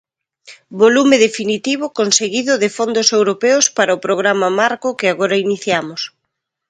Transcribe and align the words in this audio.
Volume 0.81 1.15
definitivo 1.25 1.85
conseguido 1.99 2.53
de 2.61 2.69
fondos 2.77 3.07
europeos 3.17 3.65
para 3.77 3.95
o 3.97 4.03
programa 4.05 4.47
marco 4.61 4.97
que 4.99 5.07
agora 5.09 5.41
iniciamos. 5.45 6.01